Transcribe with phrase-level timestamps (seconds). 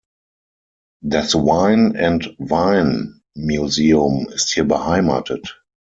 [1.03, 5.61] Das Wine and Vine Museum ist hier beheimatet.